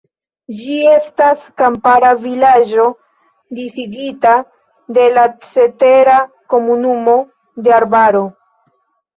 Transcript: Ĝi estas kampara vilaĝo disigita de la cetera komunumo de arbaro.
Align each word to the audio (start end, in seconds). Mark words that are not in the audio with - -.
Ĝi 0.59 0.77
estas 0.91 1.43
kampara 1.61 2.13
vilaĝo 2.23 2.87
disigita 3.59 4.31
de 4.99 5.05
la 5.19 5.27
cetera 5.51 6.17
komunumo 6.55 7.17
de 7.69 7.77
arbaro. 7.83 8.25